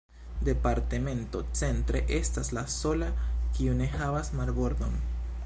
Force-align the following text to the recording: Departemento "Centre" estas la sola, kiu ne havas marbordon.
Departemento 0.43 1.45
"Centre" 1.59 2.01
estas 2.21 2.51
la 2.59 2.65
sola, 2.79 3.13
kiu 3.59 3.79
ne 3.83 3.93
havas 3.99 4.35
marbordon. 4.41 4.99